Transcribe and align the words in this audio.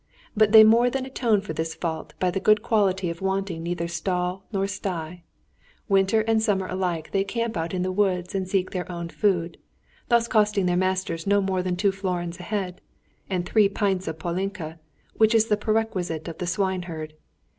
But 0.35 0.51
they 0.51 0.63
more 0.63 0.89
than 0.89 1.05
atone 1.05 1.41
for 1.41 1.53
this 1.53 1.75
fault 1.75 2.15
by 2.19 2.31
the 2.31 2.39
good 2.39 2.63
quality 2.63 3.11
of 3.11 3.21
wanting 3.21 3.61
neither 3.61 3.87
stall 3.87 4.43
nor 4.51 4.65
sty; 4.65 5.21
winter 5.87 6.21
and 6.21 6.41
summer 6.41 6.65
alike 6.65 7.11
they 7.11 7.23
camp 7.23 7.55
out 7.55 7.71
in 7.71 7.83
the 7.83 7.91
woods 7.91 8.33
and 8.33 8.47
seek 8.47 8.71
their 8.71 8.91
own 8.91 9.09
food, 9.09 9.59
thus 10.09 10.27
costing 10.27 10.65
their 10.65 10.75
masters 10.75 11.27
no 11.27 11.39
more 11.39 11.61
than 11.61 11.75
two 11.75 11.91
florins 11.91 12.39
a 12.39 12.43
head, 12.49 12.81
and 13.29 13.45
three 13.47 13.69
pints 13.69 14.07
of 14.07 14.17
palinka, 14.17 14.79
which 15.17 15.35
is 15.35 15.49
the 15.49 15.55
perquisite 15.57 16.27
of 16.27 16.39
the 16.39 16.47
swine 16.47 16.81
herd. 16.81 17.13